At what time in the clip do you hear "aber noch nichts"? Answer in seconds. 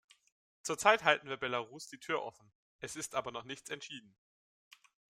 3.13-3.69